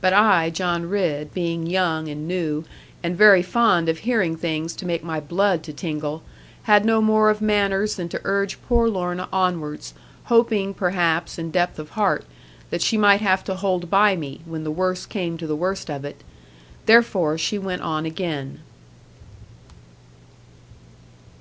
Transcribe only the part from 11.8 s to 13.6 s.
of heart, that she might have to